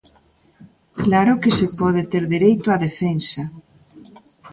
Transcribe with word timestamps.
Claro 1.05 1.33
que 1.41 1.51
se 1.57 1.67
pode 1.79 2.01
ter 2.11 2.23
dereito 2.35 2.67
á 2.73 2.77
defensa! 2.87 3.43